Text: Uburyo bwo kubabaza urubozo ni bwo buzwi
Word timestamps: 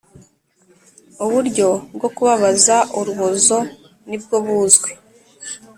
Uburyo 1.25 1.67
bwo 1.95 2.09
kubabaza 2.15 2.75
urubozo 2.99 3.57
ni 4.07 4.17
bwo 4.21 4.37
buzwi 4.45 4.91